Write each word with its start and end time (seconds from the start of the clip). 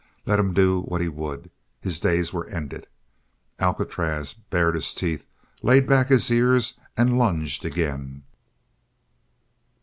Let 0.25 0.39
him 0.39 0.55
do 0.55 0.81
what 0.81 1.01
he 1.01 1.09
would, 1.09 1.51
his 1.79 1.99
days 1.99 2.33
were 2.33 2.47
ended. 2.47 2.87
Alcatraz 3.59 4.33
bared 4.33 4.73
his 4.73 4.95
teeth, 4.95 5.27
laid 5.61 5.85
back 5.87 6.07
his 6.09 6.31
ears, 6.31 6.79
and 6.97 7.19
lunged 7.19 7.65
again. 7.65 8.23